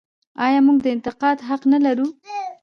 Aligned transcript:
آیا 0.45 0.59
موږ 0.65 0.77
د 0.83 0.87
انتقاد 0.95 1.37
حق 1.47 1.61
نلرو؟ 1.71 2.07